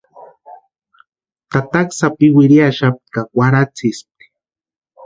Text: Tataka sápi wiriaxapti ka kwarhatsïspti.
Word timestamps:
Tataka 1.51 1.91
sápi 1.99 2.25
wiriaxapti 2.35 3.07
ka 3.13 3.21
kwarhatsïspti. 3.31 4.25